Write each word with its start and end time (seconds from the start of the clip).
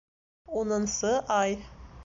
Унынсы 0.61 1.13
ай. 1.39 1.57